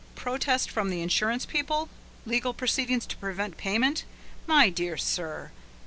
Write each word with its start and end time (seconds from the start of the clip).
Protest 0.15 0.71
from 0.71 0.89
the 0.89 1.01
insurance 1.03 1.45
people? 1.45 1.87
Legal 2.25 2.55
proceedings 2.55 3.05
to 3.05 3.17
prevent 3.17 3.55
payment? 3.57 4.03
My 4.47 4.67
dear 4.67 4.97
sir! 4.97 5.51